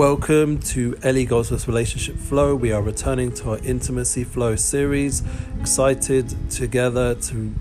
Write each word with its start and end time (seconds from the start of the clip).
Welcome 0.00 0.60
to 0.60 0.96
Eli 1.04 1.24
Goldsmith's 1.24 1.68
Relationship 1.68 2.16
Flow. 2.16 2.54
We 2.54 2.72
are 2.72 2.80
returning 2.80 3.32
to 3.32 3.50
our 3.50 3.58
Intimacy 3.58 4.24
Flow 4.24 4.56
series. 4.56 5.22
Excited 5.60 6.50
together 6.50 7.14
to 7.16 7.54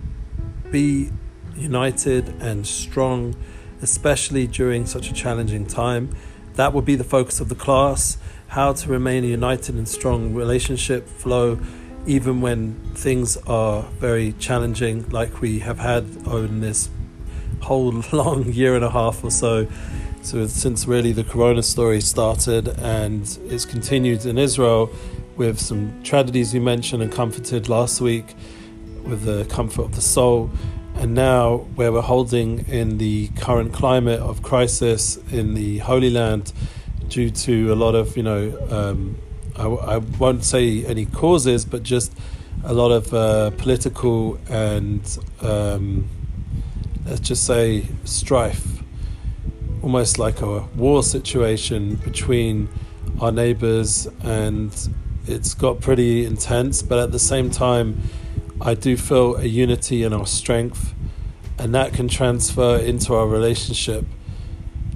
be 0.71 1.09
united 1.57 2.29
and 2.41 2.65
strong, 2.65 3.35
especially 3.81 4.47
during 4.47 4.85
such 4.85 5.11
a 5.11 5.13
challenging 5.13 5.65
time. 5.65 6.15
That 6.53 6.71
will 6.71 6.81
be 6.81 6.95
the 6.95 7.03
focus 7.03 7.41
of 7.41 7.49
the 7.49 7.55
class 7.55 8.17
how 8.47 8.71
to 8.71 8.89
remain 8.89 9.25
a 9.25 9.27
united 9.27 9.75
and 9.75 9.85
strong 9.85 10.33
relationship 10.33 11.09
flow, 11.09 11.59
even 12.07 12.39
when 12.39 12.75
things 12.95 13.35
are 13.47 13.81
very 13.99 14.31
challenging, 14.39 15.09
like 15.09 15.41
we 15.41 15.59
have 15.59 15.79
had 15.79 16.05
over 16.25 16.47
this 16.47 16.87
whole 17.63 17.91
long 18.13 18.45
year 18.45 18.75
and 18.75 18.85
a 18.85 18.91
half 18.91 19.25
or 19.25 19.29
so. 19.29 19.67
So, 20.29 20.45
since 20.45 20.85
really 20.85 21.11
the 21.11 21.23
corona 21.23 21.63
story 21.63 22.01
started 22.01 22.67
and 22.67 23.23
it's 23.47 23.65
continued 23.65 24.27
in 24.27 24.37
Israel 24.37 24.91
with 25.37 25.59
some 25.59 26.03
tragedies 26.03 26.53
we 26.53 26.59
mentioned 26.59 27.01
and 27.01 27.11
comforted 27.11 27.67
last 27.67 27.99
week 27.99 28.35
with 29.05 29.23
the 29.23 29.45
comfort 29.45 29.85
of 29.85 29.95
the 29.95 30.01
soul, 30.01 30.51
and 30.97 31.15
now 31.15 31.65
where 31.73 31.91
we're 31.91 32.03
holding 32.03 32.59
in 32.67 32.99
the 32.99 33.29
current 33.37 33.73
climate 33.73 34.19
of 34.19 34.43
crisis 34.43 35.17
in 35.31 35.55
the 35.55 35.79
Holy 35.79 36.11
Land 36.11 36.53
due 37.07 37.31
to 37.31 37.73
a 37.73 37.75
lot 37.75 37.95
of, 37.95 38.15
you 38.15 38.21
know, 38.21 38.55
um, 38.69 39.17
I, 39.55 39.65
I, 39.65 39.97
won't 39.97 40.43
say 40.43 40.85
any 40.85 41.07
causes, 41.07 41.65
but 41.65 41.81
just 41.81 42.13
a 42.63 42.73
lot 42.75 42.91
of 42.91 43.11
uh, 43.15 43.49
political 43.57 44.39
and 44.47 45.01
um, 45.41 46.07
let's 47.07 47.21
just 47.21 47.47
say 47.47 47.87
strife, 48.03 48.78
almost 49.81 50.19
like 50.19 50.41
a 50.41 50.61
war 50.75 51.03
situation 51.03 51.95
between 51.95 52.69
our 53.21 53.31
neighbors, 53.31 54.07
and 54.23 54.71
it's 55.25 55.53
got 55.53 55.81
pretty 55.81 56.25
intense. 56.25 56.81
But 56.81 56.99
at 56.99 57.11
the 57.11 57.19
same 57.19 57.49
time, 57.49 58.01
I 58.61 58.73
do 58.73 58.97
feel 58.97 59.37
a 59.37 59.45
unity 59.45 60.03
in 60.03 60.13
our 60.13 60.27
strength, 60.27 60.93
and 61.57 61.73
that 61.75 61.93
can 61.93 62.07
transfer 62.07 62.77
into 62.77 63.13
our 63.13 63.27
relationship. 63.27 64.05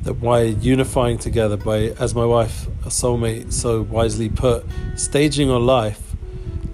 That 0.04 0.16
by 0.16 0.42
unifying 0.42 1.18
together, 1.18 1.56
by 1.56 1.94
as 1.98 2.14
my 2.14 2.26
wife, 2.26 2.68
a 2.86 2.90
soulmate, 2.90 3.54
so 3.54 3.84
wisely 3.84 4.28
put, 4.28 4.66
staging 4.96 5.50
our 5.50 5.62
life, 5.62 6.14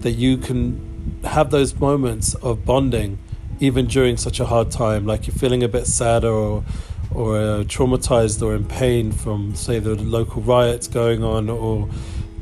that 0.00 0.12
you 0.12 0.36
can 0.36 1.20
have 1.24 1.50
those 1.50 1.78
moments 1.78 2.34
of 2.36 2.64
bonding 2.64 3.18
even 3.60 3.86
during 3.86 4.16
such 4.16 4.40
a 4.40 4.46
hard 4.46 4.70
time, 4.70 5.06
like 5.06 5.26
you're 5.26 5.36
feeling 5.36 5.62
a 5.62 5.68
bit 5.68 5.86
sad 5.86 6.24
or 6.24 6.64
or 7.14 7.34
traumatized 7.64 8.42
or 8.42 8.54
in 8.54 8.64
pain 8.64 9.12
from, 9.12 9.54
say, 9.54 9.78
the 9.78 9.94
local 9.96 10.42
riots 10.42 10.88
going 10.88 11.24
on, 11.24 11.50
or 11.50 11.88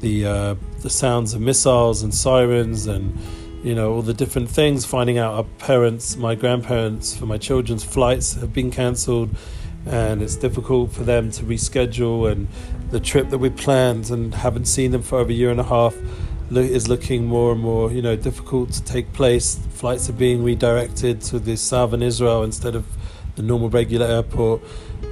the 0.01 0.27
uh, 0.27 0.55
the 0.81 0.91
sounds 0.91 1.35
of 1.35 1.41
missiles 1.41 2.03
and 2.03 2.15
sirens, 2.15 2.87
and 2.87 3.19
you 3.65 3.75
know 3.75 3.93
all 3.93 4.03
the 4.03 4.15
different 4.15 4.49
things. 4.49 4.85
Finding 4.85 5.19
out 5.19 5.35
our 5.35 5.45
parents, 5.59 6.17
my 6.17 6.35
grandparents, 6.35 7.17
for 7.17 7.27
my 7.27 7.39
children's 7.39 7.85
flights 7.85 8.35
have 8.35 8.53
been 8.53 8.71
cancelled, 8.71 9.31
and 9.87 10.23
it's 10.23 10.37
difficult 10.37 10.93
for 10.93 11.05
them 11.05 11.31
to 11.33 11.43
reschedule, 11.45 12.31
and 12.31 12.49
the 12.91 13.01
trip 13.01 13.31
that 13.31 13.39
we 13.39 13.51
planned 13.51 14.11
and 14.11 14.35
haven't 14.35 14.67
seen 14.67 14.91
them 14.93 15.03
for 15.03 15.19
over 15.19 15.31
a 15.31 15.35
year 15.35 15.51
and 15.51 15.61
a 15.61 15.65
half 15.65 15.97
is 16.51 16.89
looking 16.89 17.27
more 17.27 17.53
and 17.53 17.61
more, 17.61 17.93
you 17.93 18.01
know, 18.01 18.17
difficult 18.17 18.73
to 18.73 18.83
take 18.85 19.13
place. 19.13 19.59
Flights 19.71 20.09
are 20.09 20.15
being 20.15 20.43
redirected 20.43 21.21
to 21.21 21.39
the 21.39 21.57
southern 21.57 22.03
Israel 22.03 22.43
instead 22.43 22.75
of 22.75 22.87
the 23.39 23.43
normal 23.43 23.71
regular 23.71 24.07
airport. 24.07 24.61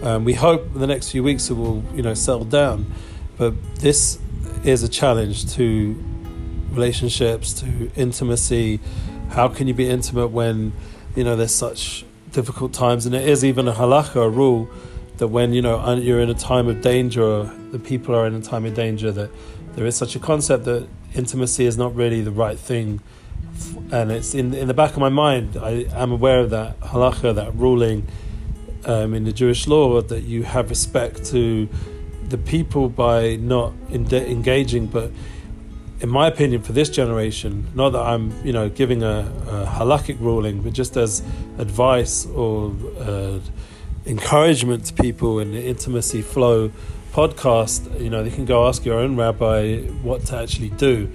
Um, 0.03 0.25
we 0.25 0.35
hope 0.35 0.67
in 0.75 0.81
the 0.81 0.87
next 0.87 1.11
few 1.11 1.23
weeks 1.23 1.49
it 1.49 1.55
will, 1.55 1.83
you 1.95 2.03
know, 2.03 2.13
settle 2.13 2.45
down. 2.45 2.93
But 3.39 3.55
this 3.77 4.19
is 4.65 4.83
a 4.83 4.89
challenge 4.89 5.53
to 5.55 5.97
relationships, 6.73 7.55
to 7.55 7.91
intimacy. 7.97 8.81
How 9.31 9.49
can 9.49 9.69
you 9.69 9.75
be 9.75 9.89
intimate 9.89 10.29
when, 10.29 10.73
you 11.15 11.25
know, 11.25 11.37
there's 11.37 11.55
such 11.55 12.05
difficult 12.33 12.73
times? 12.73 13.07
And 13.07 13.15
it 13.15 13.27
is 13.27 13.45
even 13.45 13.69
a 13.69 13.73
halacha, 13.73 14.17
a 14.17 14.29
rule, 14.29 14.69
that 15.19 15.29
when, 15.29 15.55
you 15.55 15.63
know, 15.63 15.95
you're 15.95 16.21
in 16.21 16.29
a 16.29 16.35
time 16.35 16.69
of 16.69 16.83
danger, 16.83 17.45
the 17.71 17.79
people 17.79 18.15
are 18.15 18.27
in 18.27 18.35
a 18.35 18.43
time 18.43 18.67
of 18.67 18.75
danger, 18.75 19.11
that 19.13 19.31
there 19.75 19.87
is 19.87 19.97
such 19.97 20.17
a 20.17 20.19
concept 20.19 20.65
that 20.65 20.89
intimacy 21.15 21.65
is 21.65 21.79
not 21.79 21.95
really 21.95 22.21
the 22.21 22.31
right 22.31 22.59
thing. 22.59 23.01
And 23.91 24.11
it's 24.11 24.35
in 24.35 24.55
in 24.55 24.69
the 24.69 24.75
back 24.75 24.93
of 24.93 24.99
my 24.99 25.09
mind. 25.09 25.57
I 25.57 25.87
am 25.93 26.13
aware 26.13 26.41
of 26.41 26.51
that 26.51 26.81
halacha, 26.81 27.35
that 27.35 27.55
ruling 27.55 28.07
um, 28.85 29.15
in 29.15 29.25
the 29.25 29.33
Jewish 29.33 29.67
law 29.67 30.01
that 30.01 30.23
you 30.23 30.43
have 30.43 30.71
respect 30.71 31.25
to 31.27 31.69
the 32.29 32.39
people 32.39 32.89
by 32.89 33.37
not 33.37 33.73
engaging. 33.91 34.87
But 34.87 35.13
in 36.01 36.09
my 36.09 36.27
opinion, 36.27 36.63
for 36.63 36.73
this 36.73 36.91
generation, 36.91 37.69
not 37.75 37.91
that 37.91 38.03
I'm 38.03 38.33
you 38.45 38.53
know 38.53 38.69
giving 38.69 39.03
a, 39.03 39.21
a 39.49 39.67
halakhic 39.67 40.21
ruling, 40.21 40.63
but 40.63 40.73
just 40.73 40.97
as 40.97 41.23
advice 41.59 42.27
or 42.27 42.75
uh, 42.99 43.39
encouragement 44.07 44.85
to 44.87 44.95
people 44.95 45.41
in 45.41 45.53
the 45.53 45.65
intimacy 45.65 46.23
flow 46.23 46.71
podcast, 47.13 48.01
you 48.01 48.11
know, 48.11 48.23
you 48.23 48.31
can 48.31 48.45
go 48.45 48.69
ask 48.69 48.85
your 48.85 48.99
own 48.99 49.17
rabbi 49.17 49.79
what 50.03 50.27
to 50.27 50.37
actually 50.37 50.69
do. 50.71 51.11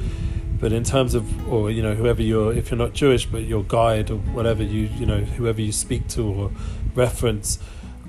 But 0.62 0.72
in 0.72 0.84
terms 0.84 1.16
of, 1.16 1.52
or 1.52 1.72
you 1.72 1.82
know, 1.82 1.96
whoever 1.96 2.22
you're, 2.22 2.54
if 2.54 2.70
you're 2.72 2.78
not 2.78 2.94
Jewish, 2.94 3.26
but 3.26 3.44
your 3.44 3.64
guide 3.64 4.12
or 4.12 4.18
whatever 4.18 4.64
you, 4.64 4.90
you 4.98 5.06
know, 5.08 5.20
whoever 5.20 5.60
you 5.60 5.72
speak 5.72 6.08
to 6.10 6.24
or 6.24 6.52
reference, 6.96 7.60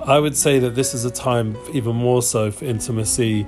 I 0.05 0.19
would 0.19 0.37
say 0.37 0.59
that 0.59 0.75
this 0.75 0.95
is 0.95 1.05
a 1.05 1.11
time 1.11 1.57
even 1.73 1.97
more 1.97 2.23
so 2.23 2.51
for 2.51 2.67
intimacy. 2.67 3.47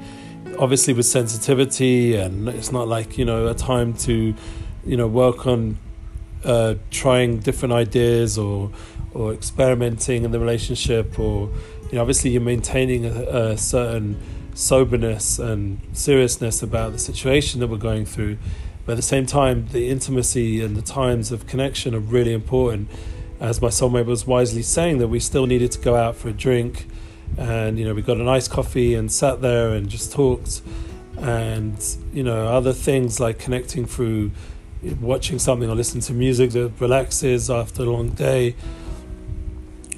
Obviously, 0.58 0.94
with 0.94 1.06
sensitivity, 1.06 2.16
and 2.16 2.48
it's 2.48 2.72
not 2.72 2.88
like 2.88 3.18
you 3.18 3.24
know 3.24 3.46
a 3.48 3.54
time 3.54 3.92
to, 3.94 4.34
you 4.86 4.96
know, 4.96 5.06
work 5.06 5.46
on 5.46 5.78
uh, 6.44 6.74
trying 6.90 7.38
different 7.38 7.74
ideas 7.74 8.38
or 8.38 8.70
or 9.12 9.32
experimenting 9.32 10.24
in 10.24 10.32
the 10.32 10.40
relationship 10.40 11.18
or 11.20 11.48
you 11.84 11.92
know 11.92 12.00
obviously 12.00 12.30
you're 12.30 12.42
maintaining 12.42 13.06
a, 13.06 13.52
a 13.52 13.56
certain 13.56 14.20
soberness 14.54 15.38
and 15.38 15.80
seriousness 15.92 16.62
about 16.62 16.92
the 16.92 16.98
situation 16.98 17.60
that 17.60 17.66
we're 17.68 17.76
going 17.76 18.04
through. 18.04 18.38
But 18.84 18.92
at 18.92 18.96
the 18.96 19.02
same 19.02 19.26
time, 19.26 19.68
the 19.72 19.88
intimacy 19.88 20.62
and 20.62 20.76
the 20.76 20.82
times 20.82 21.32
of 21.32 21.46
connection 21.46 21.94
are 21.94 22.00
really 22.00 22.32
important. 22.32 22.88
As 23.40 23.60
my 23.60 23.68
soulmate 23.68 24.06
was 24.06 24.26
wisely 24.26 24.62
saying, 24.62 24.98
that 24.98 25.08
we 25.08 25.20
still 25.20 25.46
needed 25.46 25.72
to 25.72 25.80
go 25.80 25.96
out 25.96 26.16
for 26.16 26.28
a 26.28 26.32
drink, 26.32 26.86
and 27.36 27.78
you 27.78 27.84
know 27.84 27.94
we 27.94 28.02
got 28.02 28.18
a 28.18 28.22
nice 28.22 28.46
coffee 28.48 28.94
and 28.94 29.10
sat 29.10 29.40
there 29.40 29.70
and 29.70 29.88
just 29.88 30.12
talked, 30.12 30.62
and 31.18 31.96
you 32.12 32.22
know 32.22 32.48
other 32.48 32.72
things 32.72 33.18
like 33.20 33.38
connecting 33.38 33.86
through 33.86 34.30
watching 35.00 35.38
something 35.38 35.68
or 35.68 35.74
listening 35.74 36.02
to 36.02 36.12
music 36.12 36.50
that 36.50 36.70
relaxes 36.78 37.50
after 37.50 37.82
a 37.82 37.86
long 37.86 38.10
day 38.10 38.54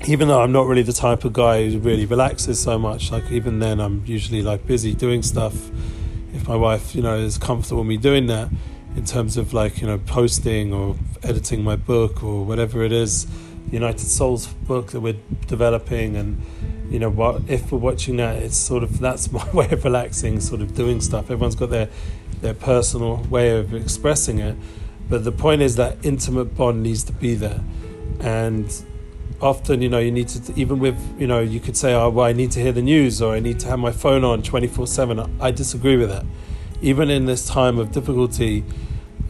even 0.04 0.28
though 0.28 0.40
I'm 0.40 0.52
not 0.52 0.66
really 0.66 0.82
the 0.82 0.92
type 0.92 1.24
of 1.24 1.32
guy 1.32 1.68
who 1.68 1.78
really 1.78 2.06
relaxes 2.06 2.60
so 2.60 2.78
much, 2.78 3.10
like 3.10 3.30
even 3.30 3.58
then 3.58 3.80
I'm 3.80 4.04
usually 4.06 4.42
like 4.42 4.66
busy 4.66 4.94
doing 4.94 5.22
stuff. 5.22 5.54
If 6.32 6.46
my 6.46 6.54
wife, 6.54 6.94
you 6.94 7.02
know, 7.02 7.16
is 7.16 7.38
comfortable 7.38 7.80
with 7.80 7.88
me 7.88 7.96
doing 7.96 8.26
that, 8.26 8.48
in 8.96 9.04
terms 9.04 9.36
of 9.36 9.52
like 9.52 9.80
you 9.80 9.86
know 9.86 9.98
posting 9.98 10.72
or 10.72 10.96
editing 11.22 11.62
my 11.62 11.76
book 11.76 12.22
or 12.24 12.44
whatever 12.44 12.82
it 12.82 12.92
is, 12.92 13.26
United 13.70 14.06
Souls 14.06 14.46
book 14.46 14.92
that 14.92 15.00
we're 15.00 15.16
developing, 15.46 16.16
and 16.16 16.42
you 16.90 16.98
know 16.98 17.10
what 17.10 17.42
if 17.48 17.70
we're 17.70 17.78
watching 17.78 18.16
that, 18.16 18.36
it's 18.36 18.56
sort 18.56 18.82
of 18.82 18.98
that's 18.98 19.30
my 19.38 19.48
way 19.52 19.70
of 19.70 19.84
relaxing, 19.84 20.40
sort 20.40 20.60
of 20.60 20.74
doing 20.74 21.00
stuff. 21.00 21.24
Everyone's 21.24 21.54
got 21.54 21.70
their 21.70 21.88
their 22.40 22.54
personal 22.54 23.16
way 23.24 23.56
of 23.56 23.74
expressing 23.74 24.38
it, 24.38 24.56
but 25.08 25.24
the 25.24 25.32
point 25.32 25.62
is 25.62 25.76
that 25.76 25.98
intimate 26.04 26.56
bond 26.56 26.82
needs 26.82 27.04
to 27.04 27.12
be 27.12 27.34
there, 27.34 27.60
and 28.20 28.82
often 29.40 29.82
you 29.82 29.88
know 29.90 29.98
you 29.98 30.10
need 30.10 30.28
to 30.28 30.58
even 30.58 30.78
with 30.78 30.96
you 31.20 31.26
know 31.26 31.40
you 31.40 31.60
could 31.60 31.76
say 31.76 31.92
oh 31.92 32.08
well 32.08 32.24
I 32.24 32.32
need 32.32 32.50
to 32.52 32.60
hear 32.60 32.72
the 32.72 32.80
news 32.80 33.20
or 33.20 33.34
I 33.34 33.40
need 33.40 33.60
to 33.60 33.68
have 33.68 33.78
my 33.78 33.92
phone 33.92 34.24
on 34.24 34.42
24/7 34.42 35.30
I 35.40 35.50
disagree 35.50 35.96
with 35.98 36.08
that. 36.08 36.24
Even 36.80 37.10
in 37.10 37.26
this 37.26 37.46
time 37.46 37.78
of 37.78 37.92
difficulty 37.92 38.64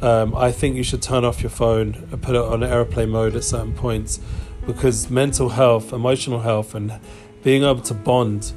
um, 0.03 0.35
I 0.35 0.53
think 0.53 0.77
you 0.77 0.83
should 0.83 1.03
turn 1.03 1.25
off 1.25 1.43
your 1.43 1.51
phone 1.51 2.07
and 2.11 2.23
put 2.23 2.35
it 2.35 2.43
on 2.43 2.63
airplane 2.63 3.11
mode 3.11 3.35
at 3.37 3.45
certain 3.45 3.75
points 3.75 4.21
because 4.67 5.09
mental 5.11 5.51
health 5.51 5.93
emotional 5.93 6.41
health 6.41 6.75
and 6.75 6.93
being 7.43 7.63
able 7.63 7.81
to 7.81 7.95
bond 7.95 8.53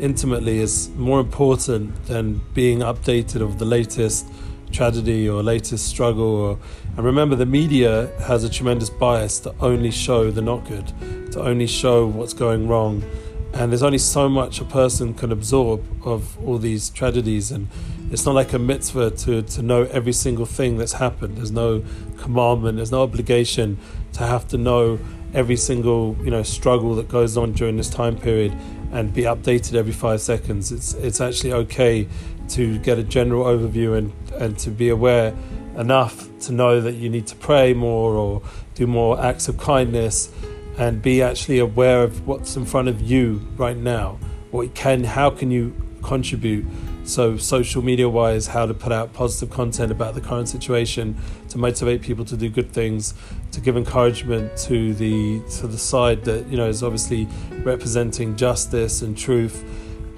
intimately 0.00 0.58
is 0.58 0.88
more 0.96 1.20
important 1.20 2.06
than 2.06 2.40
being 2.54 2.78
updated 2.78 3.42
of 3.42 3.58
the 3.58 3.64
latest 3.64 4.26
tragedy 4.72 5.28
or 5.28 5.42
latest 5.42 5.86
struggle. 5.86 6.24
Or, 6.24 6.58
and 6.96 7.04
remember, 7.04 7.36
the 7.36 7.46
media 7.46 8.10
has 8.20 8.44
a 8.44 8.48
tremendous 8.48 8.90
bias 8.90 9.40
to 9.40 9.54
only 9.60 9.90
show 9.90 10.30
the 10.30 10.42
not 10.42 10.66
good, 10.66 10.92
to 11.32 11.42
only 11.42 11.66
show 11.66 12.06
what's 12.06 12.32
going 12.32 12.66
wrong. 12.66 13.04
And 13.52 13.72
there's 13.72 13.82
only 13.82 13.98
so 13.98 14.28
much 14.28 14.60
a 14.60 14.64
person 14.64 15.12
can 15.12 15.32
absorb 15.32 15.84
of 16.06 16.38
all 16.46 16.58
these 16.58 16.88
tragedies. 16.90 17.50
And 17.50 17.68
it's 18.10 18.26
not 18.26 18.34
like 18.34 18.52
a 18.52 18.58
mitzvah 18.58 19.12
to, 19.12 19.42
to 19.42 19.62
know 19.62 19.84
every 19.84 20.12
single 20.12 20.46
thing 20.46 20.78
that's 20.78 20.94
happened. 20.94 21.36
There's 21.36 21.52
no 21.52 21.84
commandment, 22.18 22.76
there's 22.76 22.90
no 22.90 23.02
obligation 23.02 23.78
to 24.14 24.26
have 24.26 24.48
to 24.48 24.58
know 24.58 24.98
every 25.32 25.56
single 25.56 26.16
you 26.24 26.30
know 26.30 26.42
struggle 26.42 26.96
that 26.96 27.08
goes 27.08 27.36
on 27.36 27.52
during 27.52 27.76
this 27.76 27.88
time 27.88 28.18
period 28.18 28.52
and 28.90 29.14
be 29.14 29.22
updated 29.22 29.74
every 29.74 29.92
five 29.92 30.20
seconds. 30.20 30.72
It's 30.72 30.94
it's 30.94 31.20
actually 31.20 31.52
okay 31.52 32.08
to 32.50 32.78
get 32.80 32.98
a 32.98 33.04
general 33.04 33.44
overview 33.44 33.96
and, 33.96 34.12
and 34.34 34.58
to 34.58 34.70
be 34.70 34.88
aware 34.88 35.34
enough 35.76 36.28
to 36.40 36.52
know 36.52 36.80
that 36.80 36.94
you 36.94 37.08
need 37.08 37.28
to 37.28 37.36
pray 37.36 37.72
more 37.72 38.14
or 38.14 38.42
do 38.74 38.88
more 38.88 39.20
acts 39.20 39.46
of 39.46 39.56
kindness 39.56 40.30
and 40.78 41.00
be 41.00 41.22
actually 41.22 41.60
aware 41.60 42.02
of 42.02 42.26
what's 42.26 42.56
in 42.56 42.64
front 42.64 42.88
of 42.88 43.00
you 43.00 43.46
right 43.56 43.76
now. 43.76 44.18
What 44.50 44.74
can 44.74 45.04
how 45.04 45.30
can 45.30 45.52
you 45.52 45.74
contribute 46.02 46.66
so, 47.10 47.36
social 47.36 47.82
media 47.82 48.08
wise, 48.08 48.46
how 48.46 48.66
to 48.66 48.72
put 48.72 48.92
out 48.92 49.12
positive 49.12 49.50
content 49.50 49.90
about 49.90 50.14
the 50.14 50.20
current 50.20 50.48
situation 50.48 51.16
to 51.48 51.58
motivate 51.58 52.02
people 52.02 52.24
to 52.26 52.36
do 52.36 52.48
good 52.48 52.70
things, 52.70 53.14
to 53.50 53.60
give 53.60 53.76
encouragement 53.76 54.56
to 54.58 54.94
the 54.94 55.42
to 55.58 55.66
the 55.66 55.76
side 55.76 56.24
that 56.24 56.46
you 56.46 56.56
know 56.56 56.68
is 56.68 56.82
obviously 56.82 57.26
representing 57.64 58.36
justice 58.36 59.02
and 59.02 59.18
truth, 59.18 59.64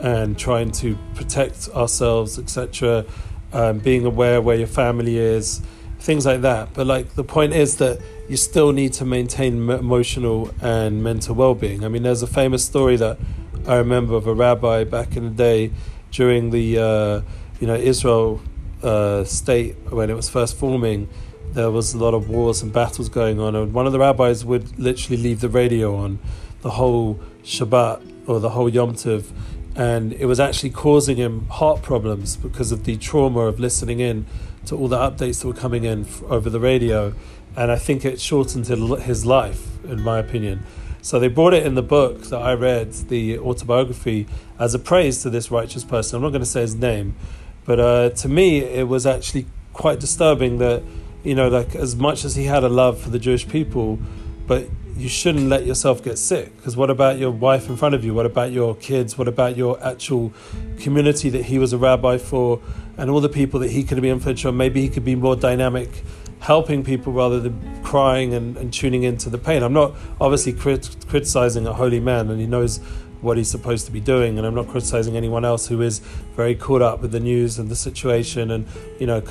and 0.00 0.38
trying 0.38 0.70
to 0.70 0.98
protect 1.14 1.70
ourselves, 1.70 2.38
etc. 2.38 3.06
Um, 3.54 3.78
being 3.78 4.04
aware 4.04 4.40
where 4.42 4.56
your 4.56 4.66
family 4.66 5.16
is, 5.16 5.62
things 5.98 6.26
like 6.26 6.42
that. 6.42 6.74
But 6.74 6.86
like 6.86 7.14
the 7.14 7.24
point 7.24 7.54
is 7.54 7.78
that 7.78 8.00
you 8.28 8.36
still 8.36 8.72
need 8.72 8.92
to 8.94 9.04
maintain 9.06 9.68
emotional 9.70 10.54
and 10.60 11.02
mental 11.02 11.34
well-being. 11.34 11.84
I 11.84 11.88
mean, 11.88 12.02
there's 12.02 12.22
a 12.22 12.26
famous 12.26 12.64
story 12.64 12.96
that 12.96 13.18
I 13.66 13.76
remember 13.76 14.14
of 14.14 14.26
a 14.26 14.34
rabbi 14.34 14.84
back 14.84 15.16
in 15.16 15.24
the 15.24 15.30
day 15.30 15.70
during 16.12 16.50
the 16.50 16.78
uh, 16.78 17.20
you 17.60 17.66
know 17.66 17.74
Israel 17.74 18.40
uh, 18.82 19.24
state 19.24 19.74
when 19.90 20.10
it 20.10 20.14
was 20.14 20.28
first 20.28 20.56
forming, 20.56 21.08
there 21.52 21.70
was 21.70 21.94
a 21.94 21.98
lot 21.98 22.14
of 22.14 22.28
wars 22.28 22.62
and 22.62 22.72
battles 22.72 23.08
going 23.08 23.40
on, 23.40 23.56
and 23.56 23.72
one 23.74 23.86
of 23.86 23.92
the 23.92 23.98
rabbis 23.98 24.44
would 24.44 24.78
literally 24.78 25.20
leave 25.20 25.40
the 25.40 25.48
radio 25.48 25.96
on 25.96 26.20
the 26.60 26.70
whole 26.70 27.18
Shabbat 27.42 28.28
or 28.28 28.38
the 28.38 28.50
whole 28.50 28.68
Yom 28.68 28.94
Tov, 28.94 29.32
and 29.74 30.12
it 30.12 30.26
was 30.26 30.38
actually 30.38 30.70
causing 30.70 31.16
him 31.16 31.46
heart 31.48 31.82
problems 31.82 32.36
because 32.36 32.70
of 32.70 32.84
the 32.84 32.96
trauma 32.96 33.40
of 33.40 33.58
listening 33.58 34.00
in 34.00 34.26
to 34.66 34.76
all 34.76 34.88
the 34.88 34.96
updates 34.96 35.40
that 35.40 35.48
were 35.48 35.54
coming 35.54 35.84
in 35.84 36.06
over 36.28 36.48
the 36.48 36.60
radio, 36.60 37.14
and 37.56 37.70
I 37.70 37.76
think 37.76 38.04
it 38.04 38.20
shortened 38.20 38.66
his 38.66 39.26
life, 39.26 39.84
in 39.84 40.02
my 40.02 40.18
opinion. 40.18 40.64
So 41.02 41.18
they 41.18 41.26
brought 41.26 41.52
it 41.52 41.66
in 41.66 41.74
the 41.74 41.82
book 41.82 42.22
that 42.26 42.40
I 42.40 42.54
read, 42.54 42.92
the 42.92 43.36
autobiography, 43.40 44.28
as 44.56 44.72
a 44.72 44.78
praise 44.78 45.20
to 45.22 45.30
this 45.30 45.50
righteous 45.50 45.82
person. 45.82 46.16
I'm 46.16 46.22
not 46.22 46.28
going 46.28 46.42
to 46.42 46.46
say 46.46 46.60
his 46.60 46.76
name, 46.76 47.16
but 47.64 47.80
uh, 47.80 48.10
to 48.10 48.28
me, 48.28 48.58
it 48.58 48.86
was 48.86 49.04
actually 49.04 49.46
quite 49.72 49.98
disturbing 49.98 50.58
that, 50.58 50.84
you 51.24 51.34
know, 51.34 51.48
like 51.48 51.74
as 51.74 51.96
much 51.96 52.24
as 52.24 52.36
he 52.36 52.44
had 52.44 52.62
a 52.62 52.68
love 52.68 53.00
for 53.00 53.10
the 53.10 53.18
Jewish 53.18 53.48
people, 53.48 53.98
but 54.46 54.68
you 54.96 55.08
shouldn't 55.08 55.48
let 55.48 55.66
yourself 55.66 56.04
get 56.04 56.18
sick. 56.18 56.56
Because 56.56 56.76
what 56.76 56.88
about 56.88 57.18
your 57.18 57.32
wife 57.32 57.68
in 57.68 57.76
front 57.76 57.96
of 57.96 58.04
you? 58.04 58.14
What 58.14 58.26
about 58.26 58.52
your 58.52 58.76
kids? 58.76 59.18
What 59.18 59.26
about 59.26 59.56
your 59.56 59.82
actual 59.84 60.32
community 60.78 61.30
that 61.30 61.46
he 61.46 61.58
was 61.58 61.72
a 61.72 61.78
rabbi 61.78 62.16
for 62.16 62.60
and 62.96 63.10
all 63.10 63.20
the 63.20 63.28
people 63.28 63.58
that 63.60 63.72
he 63.72 63.82
could 63.82 64.00
be 64.00 64.08
influential? 64.08 64.52
Maybe 64.52 64.82
he 64.82 64.88
could 64.88 65.04
be 65.04 65.16
more 65.16 65.34
dynamic 65.34 66.04
helping 66.42 66.82
people 66.82 67.12
rather 67.12 67.38
than 67.38 67.82
crying 67.84 68.34
and, 68.34 68.56
and 68.56 68.72
tuning 68.72 69.04
into 69.04 69.30
the 69.30 69.38
pain. 69.38 69.62
I'm 69.62 69.72
not 69.72 69.94
obviously 70.20 70.52
crit- 70.52 70.96
criticizing 71.06 71.68
a 71.68 71.72
holy 71.72 72.00
man 72.00 72.30
and 72.30 72.40
he 72.40 72.48
knows 72.48 72.78
what 73.20 73.36
he's 73.36 73.48
supposed 73.48 73.86
to 73.86 73.92
be 73.92 74.00
doing 74.00 74.38
and 74.38 74.44
I'm 74.44 74.54
not 74.56 74.66
criticizing 74.66 75.16
anyone 75.16 75.44
else 75.44 75.68
who 75.68 75.80
is 75.82 76.00
very 76.34 76.56
caught 76.56 76.82
up 76.82 77.00
with 77.00 77.12
the 77.12 77.20
news 77.20 77.60
and 77.60 77.68
the 77.68 77.76
situation 77.76 78.50
and 78.50 78.66
you 78.98 79.06
know 79.06 79.22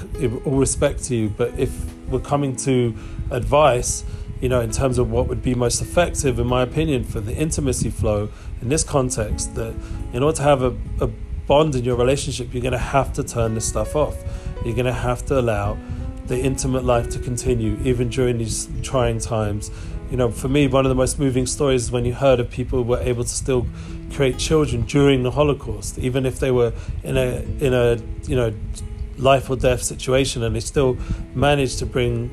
all 0.46 0.58
respect 0.58 1.04
to 1.06 1.16
you 1.16 1.30
but 1.30 1.54
if 1.60 1.94
we're 2.08 2.22
coming 2.22 2.56
to 2.56 2.96
advice 3.30 4.06
you 4.40 4.48
know 4.48 4.62
in 4.62 4.72
terms 4.72 4.98
of 4.98 5.12
what 5.12 5.28
would 5.28 5.44
be 5.44 5.54
most 5.54 5.82
effective 5.82 6.40
in 6.40 6.48
my 6.48 6.62
opinion 6.62 7.04
for 7.04 7.20
the 7.20 7.36
intimacy 7.36 7.90
flow 7.90 8.30
in 8.62 8.70
this 8.70 8.86
context 8.86 9.54
that 9.56 9.74
in 10.14 10.24
order 10.24 10.38
to 10.38 10.44
have 10.44 10.62
a, 10.62 10.74
a 11.02 11.08
bond 11.46 11.76
in 11.76 11.84
your 11.84 11.98
relationship 11.98 12.54
you're 12.54 12.64
going 12.64 12.72
to 12.72 12.78
have 12.78 13.12
to 13.12 13.22
turn 13.22 13.54
this 13.54 13.68
stuff 13.68 13.98
off 13.98 14.16
you're 14.64 14.76
going 14.76 14.86
to 14.86 14.94
have 14.94 15.26
to 15.26 15.38
allow 15.38 15.78
the 16.32 16.40
intimate 16.40 16.86
life 16.86 17.10
to 17.10 17.20
continue 17.20 17.78
even 17.84 18.08
during 18.08 18.38
these 18.38 18.70
trying 18.82 19.20
times. 19.20 19.70
You 20.10 20.18
know, 20.18 20.32
for 20.32 20.48
me, 20.48 20.68
one 20.68 20.86
of 20.86 20.90
the 20.90 20.96
most 20.96 21.20
moving 21.20 21.46
stories 21.46 21.84
is 21.84 21.92
when 21.92 22.06
you 22.06 22.14
heard 22.14 22.40
of 22.40 22.50
people 22.50 22.84
who 22.84 22.90
were 22.90 23.02
able 23.02 23.24
to 23.24 23.30
still 23.30 23.68
create 24.14 24.38
children 24.38 24.84
during 24.84 25.24
the 25.24 25.32
Holocaust, 25.32 26.00
even 26.00 26.26
if 26.26 26.40
they 26.40 26.52
were 26.52 26.74
in 27.04 27.18
a 27.18 27.42
in 27.60 27.74
a 27.74 27.98
you 28.24 28.36
know 28.36 28.54
life 29.18 29.50
or 29.50 29.58
death 29.58 29.84
situation, 29.84 30.42
and 30.44 30.56
they 30.56 30.62
still 30.62 30.98
managed 31.36 31.80
to 31.80 31.86
bring 31.86 32.30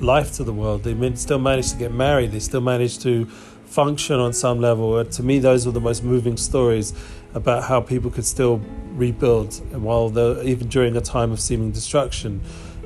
life 0.00 0.32
to 0.36 0.44
the 0.44 0.52
world. 0.52 0.82
They 0.82 1.14
still 1.14 1.38
managed 1.38 1.72
to 1.72 1.76
get 1.76 1.92
married. 1.92 2.32
They 2.32 2.40
still 2.40 2.62
managed 2.62 3.02
to 3.02 3.26
function 3.66 4.16
on 4.16 4.32
some 4.32 4.60
level. 4.60 5.04
To 5.04 5.22
me, 5.22 5.38
those 5.38 5.66
were 5.66 5.72
the 5.72 5.80
most 5.80 6.02
moving 6.02 6.38
stories 6.38 6.94
about 7.34 7.64
how 7.64 7.80
people 7.82 8.10
could 8.10 8.26
still 8.26 8.62
rebuild, 8.94 9.54
while 9.72 10.10
even 10.42 10.68
during 10.68 10.96
a 10.96 11.02
time 11.02 11.32
of 11.32 11.40
seeming 11.40 11.70
destruction. 11.70 12.40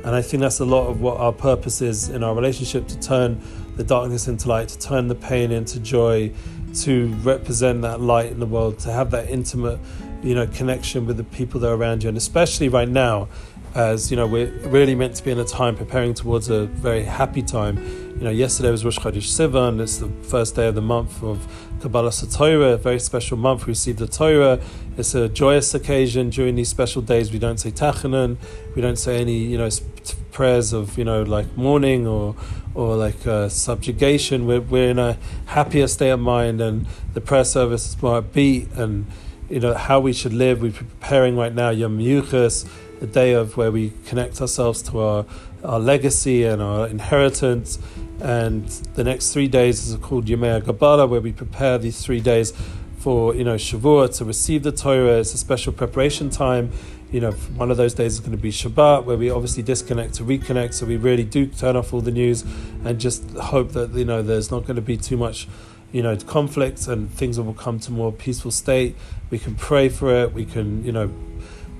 And 0.06 0.14
I 0.14 0.22
think 0.22 0.40
that's 0.40 0.60
a 0.60 0.64
lot 0.64 0.86
of 0.86 1.00
what 1.00 1.16
our 1.18 1.32
purpose 1.32 1.82
is 1.82 2.10
in 2.10 2.22
our 2.22 2.32
relationship 2.32 2.86
to 2.88 3.00
turn 3.00 3.42
the 3.76 3.82
darkness 3.82 4.28
into 4.28 4.48
light, 4.48 4.68
to 4.68 4.78
turn 4.78 5.08
the 5.08 5.16
pain 5.16 5.50
into 5.50 5.80
joy, 5.80 6.32
to 6.84 7.08
represent 7.24 7.82
that 7.82 8.00
light 8.00 8.30
in 8.30 8.38
the 8.38 8.46
world, 8.46 8.78
to 8.80 8.92
have 8.92 9.10
that 9.10 9.28
intimate, 9.28 9.80
you 10.22 10.36
know, 10.36 10.46
connection 10.46 11.06
with 11.06 11.16
the 11.16 11.24
people 11.24 11.58
that 11.58 11.68
are 11.68 11.74
around 11.74 12.04
you. 12.04 12.08
And 12.08 12.16
especially 12.16 12.68
right 12.68 12.88
now, 12.88 13.28
as 13.74 14.10
you 14.10 14.16
know, 14.16 14.28
we're 14.28 14.52
really 14.68 14.94
meant 14.94 15.16
to 15.16 15.24
be 15.24 15.32
in 15.32 15.40
a 15.40 15.44
time 15.44 15.76
preparing 15.76 16.14
towards 16.14 16.50
a 16.50 16.66
very 16.66 17.02
happy 17.02 17.42
time. 17.42 17.76
You 18.16 18.24
know, 18.24 18.30
yesterday 18.30 18.70
was 18.70 18.84
Rosh 18.84 18.98
Chodesh 18.98 19.28
Sivan. 19.28 19.80
It's 19.80 19.98
the 19.98 20.08
first 20.22 20.54
day 20.54 20.68
of 20.68 20.76
the 20.76 20.82
month 20.82 21.20
of 21.22 21.46
Kabbalah 21.80 22.12
Torah, 22.12 22.72
a 22.72 22.76
very 22.76 22.98
special 22.98 23.36
month. 23.36 23.66
We 23.66 23.72
receive 23.72 23.98
the 23.98 24.06
Torah. 24.06 24.60
It's 24.96 25.14
a 25.14 25.28
joyous 25.28 25.74
occasion 25.74 26.30
during 26.30 26.54
these 26.54 26.68
special 26.68 27.02
days. 27.02 27.32
We 27.32 27.38
don't 27.38 27.58
say 27.58 27.70
Tachanun. 27.70 28.38
We 28.74 28.82
don't 28.82 28.98
say 28.98 29.20
any, 29.20 29.38
you 29.38 29.58
know, 29.58 29.68
prayers 30.32 30.72
of, 30.72 30.96
you 30.96 31.04
know, 31.04 31.22
like 31.22 31.56
mourning 31.56 32.06
or 32.06 32.34
or 32.74 32.96
like 32.96 33.26
uh, 33.26 33.48
subjugation. 33.48 34.46
We're, 34.46 34.60
we're 34.60 34.90
in 34.90 34.98
a 34.98 35.16
happier 35.46 35.86
state 35.88 36.10
of 36.10 36.20
mind, 36.20 36.60
and 36.60 36.86
the 37.14 37.20
prayer 37.20 37.44
service 37.44 37.88
is 37.88 38.02
more 38.02 38.22
upbeat, 38.22 38.76
and 38.76 39.06
you 39.48 39.60
know 39.60 39.74
how 39.74 40.00
we 40.00 40.12
should 40.12 40.34
live. 40.34 40.62
We're 40.62 40.72
preparing 40.72 41.36
right 41.36 41.54
now 41.54 41.70
Yom 41.70 41.98
Yuchas, 41.98 42.68
the 43.00 43.06
day 43.06 43.32
of 43.32 43.56
where 43.56 43.70
we 43.70 43.92
connect 44.06 44.40
ourselves 44.40 44.82
to 44.82 45.00
our 45.00 45.26
our 45.64 45.80
legacy 45.80 46.44
and 46.44 46.62
our 46.62 46.86
inheritance. 46.86 47.78
And 48.20 48.66
the 48.94 49.04
next 49.04 49.32
three 49.32 49.48
days 49.48 49.86
is 49.86 49.96
called 49.96 50.26
Yemei 50.26 50.62
Gabala, 50.62 51.08
where 51.08 51.20
we 51.20 51.32
prepare 51.32 51.76
these 51.78 52.02
three 52.04 52.20
days 52.20 52.52
for 52.98 53.34
you 53.34 53.44
know 53.44 53.56
Shavuot 53.56 54.16
to 54.18 54.24
receive 54.24 54.62
the 54.62 54.72
Torah. 54.72 55.18
It's 55.18 55.34
a 55.34 55.38
special 55.38 55.72
preparation 55.72 56.30
time. 56.30 56.70
You 57.12 57.20
know, 57.20 57.30
one 57.30 57.70
of 57.70 57.76
those 57.76 57.94
days 57.94 58.14
is 58.14 58.20
going 58.20 58.32
to 58.32 58.36
be 58.36 58.50
Shabbat, 58.50 59.04
where 59.04 59.16
we 59.16 59.30
obviously 59.30 59.62
disconnect 59.62 60.14
to 60.14 60.24
reconnect. 60.24 60.74
So 60.74 60.86
we 60.86 60.96
really 60.96 61.22
do 61.24 61.46
turn 61.46 61.76
off 61.76 61.92
all 61.94 62.00
the 62.00 62.10
news 62.10 62.44
and 62.84 62.98
just 62.98 63.30
hope 63.32 63.72
that 63.72 63.92
you 63.92 64.04
know 64.04 64.22
there's 64.22 64.50
not 64.50 64.62
going 64.62 64.76
to 64.76 64.82
be 64.82 64.96
too 64.96 65.16
much 65.16 65.46
you 65.92 66.02
know 66.02 66.16
conflict 66.16 66.88
and 66.88 67.10
things 67.10 67.38
will 67.38 67.54
come 67.54 67.78
to 67.80 67.90
a 67.90 67.94
more 67.94 68.12
peaceful 68.12 68.50
state. 68.50 68.96
We 69.30 69.38
can 69.38 69.54
pray 69.54 69.88
for 69.88 70.14
it. 70.22 70.32
We 70.32 70.44
can 70.44 70.84
you 70.84 70.92
know 70.92 71.10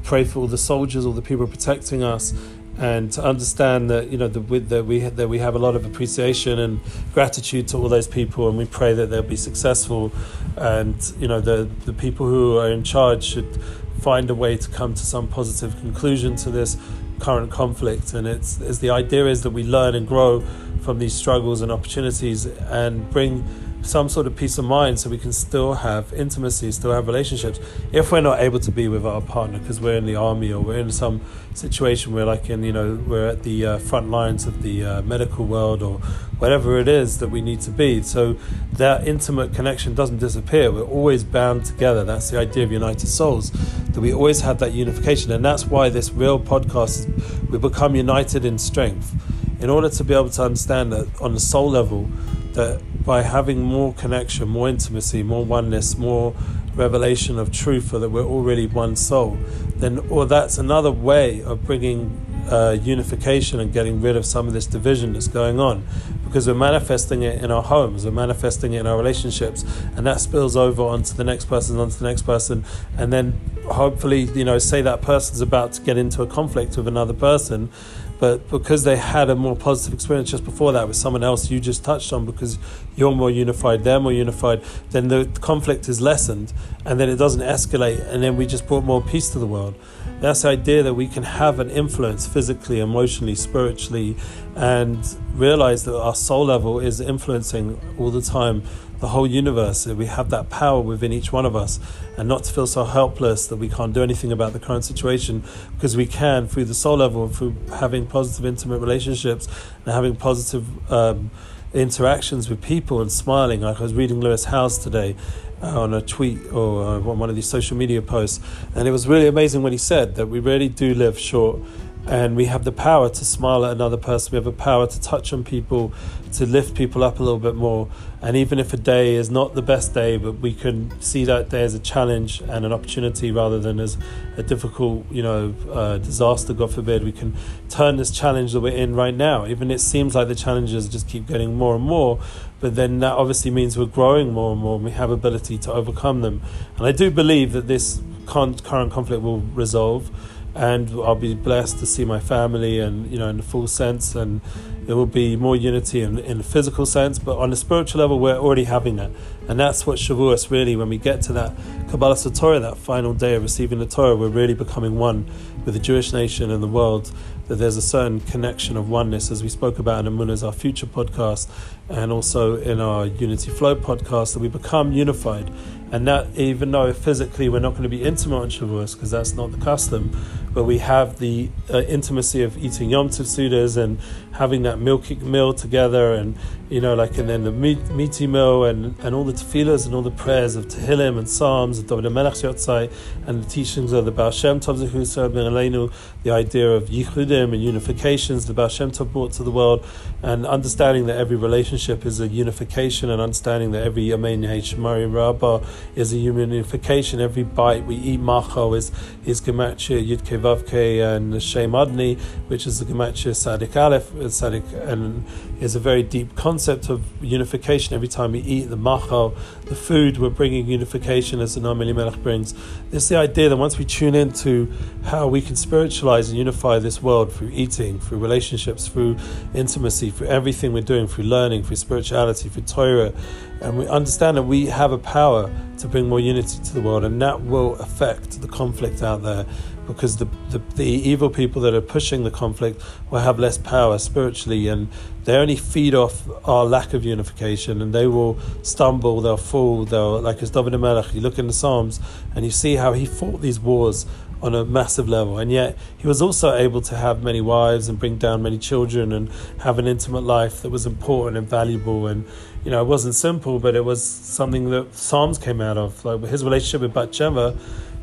pray 0.07 0.25
for 0.25 0.39
all 0.39 0.47
the 0.47 0.57
soldiers, 0.57 1.05
all 1.05 1.13
the 1.13 1.21
people 1.21 1.47
protecting 1.47 2.03
us, 2.03 2.33
and 2.79 3.13
to 3.13 3.23
understand 3.23 3.91
that 3.91 4.09
you 4.09 4.17
know 4.17 4.29
that, 4.29 4.69
that 4.69 4.85
we 4.85 5.01
that 5.01 5.29
we 5.29 5.39
have 5.41 5.55
a 5.55 5.59
lot 5.59 5.75
of 5.77 5.85
appreciation 5.85 6.59
and 6.59 6.81
gratitude 7.13 7.69
to 7.69 7.77
all 7.77 7.89
those 7.89 8.09
people, 8.09 8.49
and 8.49 8.57
we 8.57 8.65
pray 8.65 8.95
that 8.95 9.07
they'll 9.11 9.23
be 9.23 9.37
successful, 9.37 10.13
and 10.57 11.13
you 11.19 11.29
know 11.29 11.41
the 11.41 11.69
the 11.85 11.93
people 11.93 12.27
who 12.27 12.57
are 12.57 12.71
in 12.71 12.83
charge 12.83 13.25
should 13.25 13.61
find 14.01 14.31
a 14.31 14.35
way 14.35 14.57
to 14.57 14.71
come 14.71 14.95
to 14.95 15.05
some 15.05 15.27
positive 15.27 15.77
conclusion 15.81 16.37
to 16.37 16.51
this 16.51 16.77
current 17.19 17.51
conflict, 17.51 18.15
and 18.15 18.27
it's, 18.27 18.61
it's 18.61 18.79
the 18.79 18.91
idea 18.91 19.27
is 19.27 19.43
that 19.43 19.51
we 19.51 19.65
learn 19.65 19.95
and 19.95 20.07
grow 20.07 20.41
from 20.83 20.99
these 20.99 21.15
struggles 21.15 21.63
and 21.63 21.73
opportunities 21.73 22.47
and 22.47 23.11
bring 23.11 23.43
some 23.87 24.09
sort 24.09 24.26
of 24.26 24.37
peace 24.37 24.59
of 24.59 24.64
mind 24.64 24.99
so 24.99 25.09
we 25.09 25.19
can 25.19 25.33
still 25.33 25.75
have 25.75 26.12
intimacy, 26.12 26.73
still 26.73 26.93
have 26.93 27.07
relationships. 27.07 27.61
If 27.93 28.12
we're 28.12 28.21
not 28.21 28.40
able 28.40 28.61
to 28.61 28.71
be 28.71 28.88
with 28.88 29.07
our 29.07 29.21
partner 29.21 29.59
because 29.59 29.81
we're 29.81 29.97
in 29.97 30.07
the 30.07 30.16
army 30.16 30.52
or 30.52 30.61
we're 30.61 30.78
in 30.78 30.90
some 30.90 31.21
situation 31.55 32.12
where, 32.12 32.25
like, 32.25 32.50
in 32.50 32.62
you 32.62 32.73
know, 32.73 33.02
we're 33.07 33.28
at 33.28 33.43
the 33.43 33.64
uh, 33.64 33.78
front 33.78 34.11
lines 34.11 34.47
of 34.47 34.62
the 34.62 34.85
uh, 34.85 35.02
medical 35.02 35.47
world 35.47 35.83
or 35.83 35.99
whatever 36.38 36.78
it 36.78 36.88
is 36.88 37.19
that 37.19 37.28
we 37.28 37.40
need 37.40 37.61
to 37.62 37.71
be. 37.71 38.02
So 38.02 38.37
that 38.73 39.07
intimate 39.07 39.55
connection 39.55 39.95
doesn't 39.95 40.19
disappear. 40.19 40.71
We're 40.71 40.83
always 40.83 41.25
bound 41.25 41.64
together. 41.64 42.05
That's 42.05 42.31
the 42.31 42.38
idea 42.38 42.64
of 42.64 42.73
United 42.73 43.07
Souls, 43.07 43.50
that 43.93 44.00
we 44.00 44.12
always 44.12 44.40
have 44.43 44.59
that 44.59 44.73
unification. 44.73 45.33
And 45.33 45.45
that's 45.45 45.66
why 45.66 45.88
this 45.88 46.11
real 46.12 46.38
podcast 46.38 47.09
is 47.09 47.50
we 47.50 47.59
become 47.59 47.95
united 47.95 48.45
in 48.45 48.59
strength. 48.59 49.14
In 49.61 49.71
order 49.71 49.88
to 49.88 50.05
be 50.05 50.12
able 50.12 50.31
to 50.31 50.43
understand 50.43 50.93
that 50.93 51.09
on 51.21 51.33
the 51.33 51.40
soul 51.40 51.71
level, 51.71 52.09
that 52.52 52.83
by 53.07 53.23
having 53.23 53.63
more 53.63 53.95
connection, 53.95 54.49
more 54.49 54.69
intimacy, 54.69 55.23
more 55.23 55.45
oneness, 55.45 55.97
more 55.97 56.35
revelation 56.75 57.39
of 57.39 57.51
truth, 57.53 57.95
or 57.95 58.01
that 58.01 58.11
we're 58.11 58.27
already 58.27 58.67
one 58.67 58.97
soul, 58.97 59.39
then 59.77 59.99
or 60.11 60.27
that's 60.27 60.59
another 60.59 60.91
way 60.91 61.41
of 61.43 61.65
bringing 61.65 62.27
uh, 62.51 62.77
unification 62.83 63.61
and 63.61 63.73
getting 63.73 64.01
rid 64.01 64.17
of 64.17 64.27
some 64.27 64.47
of 64.47 64.53
this 64.53 64.67
division 64.67 65.13
that's 65.13 65.29
going 65.29 65.59
on 65.59 65.87
because 66.25 66.47
we're 66.47 66.55
manifesting 66.55 67.23
it 67.23 67.43
in 67.43 67.51
our 67.51 67.63
homes, 67.63 68.05
we're 68.05 68.11
manifesting 68.11 68.75
it 68.75 68.81
in 68.81 68.87
our 68.87 68.99
relationships, 68.99 69.65
and 69.97 70.07
that 70.07 70.21
spills 70.21 70.57
over 70.57 70.83
onto 70.83 71.15
the 71.15 71.25
next 71.25 71.47
person, 71.47 71.79
onto 71.79 71.97
the 71.97 72.05
next 72.05 72.23
person, 72.23 72.65
and 72.99 73.13
then 73.13 73.41
hopefully, 73.71 74.23
you 74.23 74.45
know, 74.45 74.59
say 74.59 74.83
that 74.83 75.01
person's 75.01 75.41
about 75.41 75.73
to 75.73 75.83
get 75.83 75.97
into 75.97 76.23
a 76.23 76.27
conflict 76.27 76.77
with 76.77 76.89
another 76.89 77.15
person, 77.15 77.71
but 78.19 78.49
because 78.51 78.85
they 78.85 78.97
had 78.97 79.29
a 79.31 79.35
more 79.35 79.57
positive 79.57 79.95
experience 79.95 80.31
just 80.31 80.45
before 80.45 80.73
that 80.73 80.89
with 80.89 80.97
someone 80.97 81.23
else 81.23 81.51
you 81.51 81.61
just 81.61 81.85
touched 81.85 82.13
on, 82.13 82.25
because 82.25 82.59
you're 82.97 83.15
more 83.15 83.31
unified, 83.31 83.85
they're 83.85 84.01
more 84.01 84.13
unified, 84.13 84.63
then 84.91 85.09
the 85.09 85.29
conflict 85.41 85.89
is 85.89 86.01
lessened, 86.01 86.53
and 86.85 86.99
then 86.99 87.09
it 87.09 87.17
doesn't 87.17 87.43
escalate, 87.43 88.07
and 88.09 88.23
then 88.23 88.37
we 88.37 88.47
just 88.47 88.67
brought 88.67 88.85
more 88.85 89.03
peace 89.03 89.31
to 89.31 89.39
the 89.39 89.47
world. 89.47 89.75
That's 90.21 90.43
the 90.43 90.49
idea 90.49 90.83
that 90.83 90.95
we 90.95 91.09
can 91.09 91.25
have 91.25 91.61
an 91.61 91.69
influence 91.71 92.27
physically, 92.27 92.81
emotionally, 92.81 93.35
spiritually, 93.35 94.17
and 94.55 95.07
realize 95.35 95.85
that 95.85 95.95
our 95.95 96.15
soul 96.15 96.47
level 96.47 96.81
is 96.81 97.01
influencing 97.01 97.79
all 97.99 98.11
the 98.11 98.23
time 98.23 98.63
the 99.00 99.09
whole 99.09 99.26
universe. 99.26 99.87
We 99.87 100.07
have 100.07 100.31
that 100.31 100.50
power 100.50 100.81
within 100.81 101.12
each 101.12 101.33
one 101.33 101.47
of 101.47 101.55
us, 101.55 101.79
and 102.17 102.29
not 102.29 102.45
to 102.45 102.53
feel 102.53 102.67
so 102.67 102.85
helpless 102.85 103.47
that 103.49 103.57
we 103.57 103.69
can't 103.69 103.93
do 103.93 104.03
anything 104.03 104.33
about 104.33 104.53
the 104.53 104.61
current 104.61 104.85
situation 104.85 105.43
because 105.75 105.97
we 105.97 106.07
can 106.07 106.49
through 106.49 106.65
the 106.65 106.75
soul 106.75 106.97
level 106.99 107.29
through 107.29 107.57
having 107.79 108.07
positive, 108.07 108.45
intimate 108.45 108.79
relationships 108.79 109.49
and 109.85 109.95
having 109.95 110.17
positive. 110.17 110.93
Um, 110.93 111.31
interactions 111.75 112.49
with 112.49 112.62
people 112.62 113.00
and 113.00 113.12
smiling. 113.12 113.61
Like 113.61 113.79
I 113.79 113.83
was 113.83 113.93
reading 113.93 114.21
Lewis 114.21 114.45
Howes 114.45 114.79
today 114.79 115.15
uh, 115.62 115.83
on 115.83 115.95
a 115.95 116.00
tweet 116.00 116.38
or 116.53 116.83
uh, 116.83 116.97
on 116.99 117.19
one 117.19 117.29
of 117.29 117.37
these 117.37 117.49
social 117.49 117.76
media 117.76 118.03
posts, 118.03 118.41
and 118.75 118.88
it 118.88 118.91
was 118.91 119.07
really 119.07 119.26
amazing 119.26 119.62
when 119.62 119.73
he 119.73 119.79
said 119.79 120.15
that 120.17 120.26
we 120.26 120.41
really 120.41 120.69
do 120.69 120.95
live 120.95 121.19
short 121.19 121.61
and 122.07 122.37
we 122.37 122.45
have 122.45 122.65
the 122.65 122.73
power 122.73 123.09
to 123.09 123.25
smile 123.25 123.65
at 123.65 123.73
another 123.73 123.97
person. 123.97 124.33
We 124.33 124.37
have 124.37 124.45
the 124.45 124.53
power 124.53 124.87
to 124.87 125.01
touch 125.01 125.33
on 125.33 125.43
people, 125.43 125.93
to 126.35 126.47
lift 126.47 126.75
people 126.77 127.03
up 127.03 127.19
a 127.19 127.23
little 127.23 127.41
bit 127.41 127.57
more. 127.57 127.89
And 128.23 128.37
even 128.37 128.61
if 128.61 128.73
a 128.73 128.77
day 128.77 129.17
is 129.17 129.29
not 129.29 129.55
the 129.55 129.63
best 129.63 129.93
day, 129.93 130.17
but 130.17 130.39
we 130.39 130.55
can 130.55 130.99
see 131.01 131.25
that 131.25 131.49
day 131.49 131.65
as 131.65 131.75
a 131.75 131.81
challenge 131.81 132.41
and 132.43 132.65
an 132.65 132.73
opportunity 132.73 133.33
rather 133.33 133.59
than 133.59 133.81
as 133.81 133.99
a 134.37 134.43
difficult, 134.45 135.11
you 135.11 135.23
know, 135.23 135.55
uh, 135.73 135.99
disaster. 135.99 136.53
God 136.53 136.73
forbid, 136.73 137.03
we 137.03 137.13
can 137.13 137.35
turn 137.69 137.97
this 137.97 138.13
challenge 138.13 138.53
that 138.53 138.61
we're 138.61 138.77
in 138.77 138.95
right 138.95 139.15
now. 139.15 139.45
Even 139.47 139.71
it 139.73 139.81
seems 139.81 140.15
like 140.15 140.29
the 140.29 140.35
challenges 140.37 140.89
just 140.89 141.09
keep 141.09 141.27
getting 141.27 141.57
more 141.57 141.75
and 141.75 141.85
more, 141.85 142.21
but 142.61 142.77
then 142.77 143.01
that 143.01 143.13
obviously 143.13 143.51
means 143.51 143.77
we're 143.77 143.87
growing 143.87 144.33
more 144.33 144.53
and 144.53 144.61
more. 144.61 144.77
and 144.77 144.85
We 144.85 144.93
have 144.93 145.11
ability 145.11 145.59
to 145.59 145.73
overcome 145.73 146.23
them, 146.23 146.41
and 146.77 146.87
I 146.87 146.93
do 146.93 147.11
believe 147.11 147.53
that 147.53 147.67
this 147.67 148.01
current 148.27 148.63
conflict 148.63 149.23
will 149.23 149.41
resolve 149.41 150.11
and 150.57 150.91
I'll 150.91 151.15
be 151.15 151.35
blessed 151.35 151.79
to 151.81 151.87
see 151.87 152.05
my 152.05 152.19
family 152.19 152.81
and 152.81 153.11
you 153.11 153.19
know 153.19 153.29
in 153.29 153.37
the 153.37 153.43
full 153.43 153.69
sense. 153.69 154.15
And 154.15 154.41
there 154.87 154.97
will 154.97 155.07
be 155.07 155.37
more 155.37 155.57
unity 155.57 156.01
in, 156.01 156.19
in 156.19 156.39
the 156.39 156.45
physical 156.45 156.87
sense 156.87 157.19
but 157.19 157.37
on 157.39 157.51
the 157.51 157.57
spiritual 157.57 158.01
level 158.01 158.19
we're 158.19 158.37
already 158.37 158.65
having 158.65 158.97
that. 158.97 159.11
And 159.49 159.61
that's 159.61 159.87
what 159.87 159.99
Shavuos 159.99 160.51
really 160.51 160.77
when 160.77 160.89
we 160.89 160.99
get 160.99 161.23
to 161.23 161.33
that 161.35 161.57
Kabbalah 161.91 162.17
Torah 162.17 162.61
that 162.61 162.79
final 162.79 163.13
day 163.13 163.35
of 163.35 163.43
receiving 163.43 163.79
the 163.79 163.87
Torah 163.87 164.17
we're 164.17 164.29
really 164.29 164.55
becoming 164.55 164.97
one 164.97 165.31
with 165.65 165.75
the 165.75 165.81
Jewish 165.81 166.13
nation 166.13 166.51
and 166.51 166.63
the 166.63 166.69
world 166.69 167.13
that 167.49 167.57
there's 167.57 167.77
a 167.77 167.83
certain 167.83 168.21
connection 168.21 168.77
of 168.77 168.89
oneness 168.89 169.31
as 169.31 169.43
we 169.43 169.49
spoke 169.49 169.79
about 169.79 170.07
in 170.07 170.13
Amuna's 170.13 170.43
our 170.43 170.53
future 170.53 170.87
podcast 170.87 171.49
and 171.89 172.11
also 172.11 172.57
in 172.57 172.81
our 172.81 173.07
Unity 173.07 173.51
Flow 173.51 173.77
podcast 173.77 174.33
that 174.35 174.41
we 174.41 174.49
become 174.49 174.93
unified 174.93 175.51
and 175.93 176.07
that 176.09 176.26
even 176.37 176.73
though 176.73 176.93
physically 176.93 177.49
we're 177.49 177.61
not 177.61 177.71
going 177.71 177.85
to 177.85 177.88
be 177.88 178.02
intimate 178.02 178.37
on 178.37 178.50
Shavuos 178.50 178.95
because 178.95 179.11
that's 179.11 179.35
not 179.35 179.52
the 179.52 179.59
custom, 179.59 180.11
but 180.52 180.64
we 180.64 180.78
have 180.78 181.19
the 181.19 181.50
uh, 181.73 181.83
intimacy 181.83 182.43
of 182.43 182.57
eating 182.59 182.90
Yom 182.90 183.09
Tov 183.09 183.26
Sudas 183.26 183.76
and 183.76 183.99
having 184.33 184.62
that 184.62 184.78
milky 184.78 185.14
meal 185.16 185.52
together, 185.55 186.12
and 186.14 186.37
you 186.69 186.81
know, 186.81 186.95
like 186.95 187.17
and 187.17 187.29
then 187.29 187.45
the 187.45 187.53
meaty 187.53 188.25
and, 188.25 188.99
and 188.99 189.15
all 189.15 189.23
the 189.23 189.33
tefillahs 189.33 189.87
and 189.87 189.95
all 189.95 190.03
the 190.03 190.11
prayers 190.11 190.57
of 190.57 190.67
Tehillim 190.67 191.17
and 191.17 191.29
Psalms 191.29 191.79
of 191.79 191.87
David 191.87 192.11
Melech 192.11 192.43
and 192.43 193.45
the 193.45 193.49
teachings 193.49 193.93
of 193.93 194.05
the 194.05 194.11
Baal 194.11 194.33
Shem 194.33 194.59
Tov 194.59 194.85
Zechusar 194.85 195.33
Ben 195.33 195.45
Aleinu, 195.45 195.93
the 196.25 196.33
idea 196.33 196.69
of 196.69 196.89
yichudim 196.89 197.55
and 197.55 197.63
unifications 197.63 198.49
the 198.49 198.53
Baal 198.53 198.69
Shem 198.69 198.91
Tov 198.91 199.13
brought 199.13 199.33
to 199.35 199.45
the 199.45 199.51
world, 199.53 199.87
and 200.23 200.45
understanding 200.45 201.07
that 201.07 201.17
every 201.17 201.37
relationship 201.37 202.05
is 202.05 202.19
a 202.19 202.27
unification, 202.27 203.11
and 203.11 203.23
understanding 203.23 203.71
that 203.71 203.85
every 203.85 204.11
Amen 204.11 204.43
Shemari 204.43 205.13
Rabbah 205.13 205.65
is 205.95 206.13
a 206.13 206.17
unification. 206.17 207.21
Every 207.21 207.45
bite 207.45 207.87
we 207.87 207.95
eat 207.95 208.21
maachal 208.21 208.77
is 208.77 208.91
is 209.25 209.41
gematria 209.41 210.05
Yud 210.05 210.23
Vavke 210.41 211.17
and 211.17 211.41
Shem 211.41 211.73
Adni, 211.73 212.19
which 212.49 212.67
is 212.67 212.81
the 212.81 212.93
gematria 212.93 213.37
Sadik 213.37 213.77
Aleph, 213.77 214.11
Sadik, 214.33 214.65
and 214.73 215.25
is 215.61 215.77
a 215.77 215.81
very 215.81 216.03
deep 216.03 216.35
concept 216.35 216.56
of 216.89 217.05
unification. 217.23 217.95
Every 217.95 218.09
time 218.09 218.33
we 218.33 218.41
eat 218.41 218.71
the 218.71 218.77
machal, 218.77 219.37
the 219.67 219.75
food, 219.75 220.17
we're 220.17 220.31
bringing 220.31 220.67
unification 220.67 221.41
as 221.41 221.55
the 221.55 221.61
Noam 221.61 221.83
Elimelech 221.83 222.23
brings. 222.23 222.55
It's 222.93 223.09
the 223.09 223.17
idea 223.17 223.51
that 223.51 223.57
once 223.59 223.77
we 223.77 223.85
tune 223.85 224.15
into 224.15 224.73
how 225.05 225.29
we 225.29 225.43
can 225.43 225.55
spiritualize 225.55 226.31
and 226.31 226.39
unify 226.39 226.79
this 226.79 227.03
world 227.03 227.31
through 227.31 227.51
eating, 227.53 228.01
through 228.01 228.19
relationships, 228.19 228.89
through 228.89 229.19
intimacy, 229.55 230.09
through 230.11 230.29
everything 230.29 230.73
we're 230.73 230.81
doing, 230.81 231.07
through 231.07 231.25
learning, 231.25 231.63
through 231.63 231.77
spirituality, 231.77 232.49
through 232.49 232.63
Torah, 232.63 233.13
and 233.61 233.79
we 233.79 233.87
understand 233.87 234.37
that 234.39 234.45
we 234.45 234.67
have 234.67 234.93
a 234.93 234.99
power 234.99 235.51
to 235.79 235.89
bring 235.89 236.09
more 236.09 236.21
unity 236.21 236.59
to 236.63 236.73
the 236.73 236.81
world, 236.81 237.05
and 237.05 237.21
that 237.21 237.43
will 237.43 237.75
affect 237.77 238.41
the 238.41 238.49
conflict 238.49 239.03
out 239.03 239.23
there 239.23 239.45
because 239.87 240.16
the, 240.16 240.26
the, 240.50 240.59
the, 240.75 240.85
evil 240.85 241.31
people 241.31 241.62
that 241.62 241.75
are 241.75 241.81
pushing 241.81 242.25
the 242.25 242.31
conflict 242.31 242.83
will 243.11 243.21
have 243.21 243.38
less 243.38 243.59
power 243.59 243.99
spiritually 243.99 244.69
and 244.69 244.88
they 245.25 245.37
only 245.37 245.57
feed 245.57 245.95
off 245.95 246.28
our 246.49 246.64
lack 246.64 246.95
of 246.95 247.05
unification 247.05 247.81
and 247.83 247.95
they 247.95 248.07
will 248.07 248.38
stumble, 248.62 249.21
they'll 249.21 249.37
fall, 249.37 249.85
they'll, 249.85 250.21
like 250.21 250.43
as 250.43 250.50
David 250.50 250.78
Melech, 250.78 251.14
you 251.14 251.21
look 251.21 251.38
in 251.38 251.47
the 251.47 251.52
Psalms 251.52 252.00
and 252.35 252.45
you 252.45 252.50
see 252.50 252.76
how 252.76 252.93
he 252.93 253.07
fought 253.07 253.40
these 253.40 253.61
wars 253.61 254.07
on 254.43 254.55
a 254.55 254.64
massive 254.64 255.09
level 255.09 255.38
and 255.38 255.50
yet 255.50 255.76
he 255.97 256.07
was 256.07 256.21
also 256.21 256.55
able 256.55 256.83
to 256.83 256.95
have 256.95 257.23
many 257.23 257.40
wives 257.40 257.88
and 257.88 257.99
bring 257.99 258.19
down 258.19 258.43
many 258.43 258.59
children 258.59 259.11
and 259.11 259.31
have 259.61 259.78
an 259.78 259.87
intimate 259.87 260.21
life 260.21 260.61
that 260.61 260.69
was 260.69 260.85
important 260.85 261.38
and 261.38 261.49
valuable 261.49 262.07
and 262.07 262.26
you 262.62 262.71
know 262.71 262.83
it 262.83 262.85
wasn't 262.87 263.14
simple 263.14 263.59
but 263.59 263.75
it 263.75 263.85
was 263.85 264.05
something 264.05 264.69
that 264.71 264.95
Psalms 264.95 265.38
came 265.38 265.62
out 265.62 265.78
of 265.78 266.05
like 266.05 266.21
his 266.25 266.45
relationship 266.45 266.83
with 266.83 266.93
Bathsheba 266.93 267.57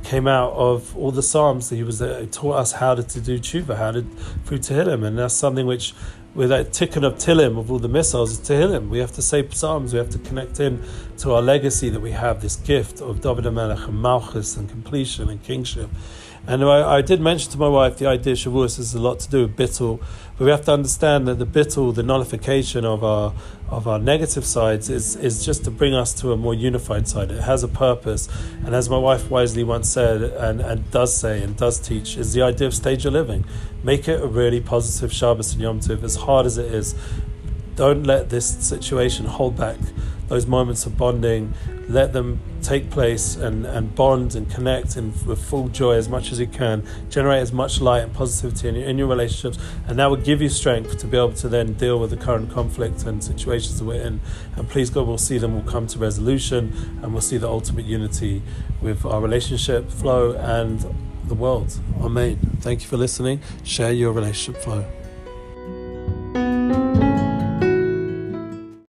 came 0.03 0.27
out 0.27 0.53
of 0.53 0.95
all 0.98 1.12
the 1.12 1.24
Psalms 1.24 1.69
that 1.69 1.77
he 1.77 1.83
was 1.83 2.01
uh, 2.01 2.25
taught 2.31 2.57
us 2.57 2.74
how 2.74 2.95
to, 2.95 3.03
to 3.03 3.22
do 3.22 3.39
tshuva, 3.39 3.77
how 3.77 3.91
to 3.91 4.03
through 4.45 4.60
Tehillim, 4.60 5.05
and 5.05 5.17
that's 5.17 5.33
something 5.33 5.65
which, 5.65 5.93
with 6.36 6.50
that 6.50 6.72
tikkun 6.72 7.03
of 7.03 7.15
Tehillim 7.15 7.57
of 7.57 7.72
all 7.72 7.79
the 7.79 7.88
missiles, 7.88 8.31
is 8.31 8.39
Tehillim. 8.39 8.89
We 8.89 9.00
have 9.00 9.13
to 9.13 9.22
say 9.22 9.48
Psalms. 9.50 9.93
We 9.93 10.00
have 10.00 10.10
to 10.10 10.19
connect 10.19 10.60
in 10.60 10.83
to 11.19 11.33
our 11.33 11.41
legacy 11.41 11.89
that 11.89 12.01
we 12.01 12.12
have 12.12 12.41
this 12.41 12.57
gift 12.57 13.01
of 13.01 13.22
David 13.22 13.51
Melech 13.51 13.88
and 13.88 14.01
Malchus 14.01 14.57
and 14.57 14.69
completion 14.69 15.29
and 15.29 15.41
kingship. 15.41 15.89
And 16.45 16.63
I, 16.65 16.97
I, 16.97 17.01
did 17.01 17.21
mention 17.21 17.51
to 17.53 17.57
my 17.57 17.69
wife 17.69 17.97
the 17.97 18.05
idea 18.05 18.33
of 18.33 18.39
Shavuos 18.39 18.75
has 18.75 18.93
a 18.93 19.00
lot 19.00 19.21
to 19.21 19.29
do 19.29 19.43
with 19.43 19.55
bittul, 19.55 20.01
but 20.38 20.43
we 20.43 20.51
have 20.51 20.65
to 20.65 20.73
understand 20.73 21.25
that 21.29 21.39
the 21.39 21.45
bittul, 21.45 21.95
the 21.95 22.03
nullification 22.03 22.83
of 22.83 23.01
our 23.01 23.33
of 23.69 23.88
our 23.88 23.97
negative 23.97 24.45
sides, 24.45 24.89
is 24.89 25.15
is 25.15 25.45
just 25.45 25.63
to 25.63 25.71
bring 25.71 25.93
us 25.93 26.13
to 26.15 26.33
a 26.33 26.38
more 26.38 26.53
unified 26.53 27.07
side. 27.07 27.31
It 27.31 27.43
has 27.43 27.63
a 27.63 27.69
purpose, 27.69 28.27
and 28.65 28.75
as 28.75 28.89
my 28.89 28.97
wife 28.97 29.29
wisely 29.29 29.63
once 29.63 29.89
said, 29.89 30.21
and, 30.21 30.59
and 30.59 30.91
does 30.91 31.15
say 31.15 31.41
and 31.41 31.55
does 31.55 31.79
teach, 31.79 32.17
is 32.17 32.33
the 32.33 32.41
idea 32.41 32.67
of 32.67 32.73
stage 32.73 33.05
of 33.05 33.13
living. 33.13 33.45
Make 33.81 34.09
it 34.09 34.21
a 34.21 34.27
really 34.27 34.59
positive 34.59 35.13
Shabbos 35.13 35.53
and 35.53 35.62
Yom 35.62 35.79
Tov, 35.79 36.03
as 36.03 36.17
hard 36.17 36.45
as 36.45 36.57
it 36.57 36.73
is. 36.73 36.93
Don't 37.77 38.03
let 38.03 38.29
this 38.29 38.45
situation 38.45 39.25
hold 39.25 39.55
back 39.55 39.77
those 40.27 40.47
moments 40.47 40.85
of 40.85 40.97
bonding, 40.97 41.53
let 41.89 42.13
them 42.13 42.39
take 42.61 42.89
place 42.89 43.35
and, 43.35 43.65
and 43.65 43.93
bond 43.93 44.35
and 44.35 44.49
connect 44.49 44.95
in, 44.95 45.13
with 45.25 45.43
full 45.43 45.67
joy 45.67 45.93
as 45.93 46.07
much 46.07 46.31
as 46.31 46.39
you 46.39 46.47
can. 46.47 46.87
Generate 47.09 47.41
as 47.41 47.51
much 47.51 47.81
light 47.81 48.03
and 48.03 48.13
positivity 48.13 48.69
in 48.69 48.75
your, 48.75 48.85
in 48.85 48.97
your 48.97 49.07
relationships, 49.07 49.57
and 49.87 49.99
that 49.99 50.07
will 50.07 50.17
give 50.17 50.41
you 50.41 50.49
strength 50.49 50.97
to 50.97 51.07
be 51.07 51.17
able 51.17 51.33
to 51.33 51.49
then 51.49 51.73
deal 51.73 51.99
with 51.99 52.09
the 52.09 52.17
current 52.17 52.51
conflict 52.51 53.03
and 53.05 53.23
situations 53.23 53.79
that 53.79 53.85
we're 53.85 54.01
in. 54.01 54.21
And 54.55 54.67
please 54.69 54.89
God, 54.89 55.07
we'll 55.07 55.17
see 55.17 55.37
them 55.37 55.53
will 55.53 55.71
come 55.71 55.87
to 55.87 55.99
resolution, 55.99 56.99
and 57.01 57.11
we'll 57.11 57.21
see 57.21 57.37
the 57.37 57.49
ultimate 57.49 57.85
unity 57.85 58.41
with 58.81 59.05
our 59.05 59.21
relationship 59.21 59.89
flow 59.89 60.33
and 60.33 60.85
the 61.25 61.35
world. 61.35 61.77
Amen. 62.01 62.37
Thank 62.61 62.81
you 62.81 62.87
for 62.87 62.97
listening. 62.97 63.41
Share 63.63 63.91
your 63.91 64.11
relationship 64.11 64.61
flow. 64.61 65.02